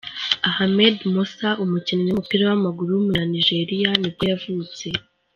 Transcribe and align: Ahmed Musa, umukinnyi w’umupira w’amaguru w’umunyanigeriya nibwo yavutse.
Ahmed 0.49 0.95
Musa, 1.13 1.49
umukinnyi 1.63 2.03
w’umupira 2.09 2.43
w’amaguru 2.49 2.89
w’umunyanigeriya 2.93 3.91
nibwo 3.99 4.23
yavutse. 4.31 4.85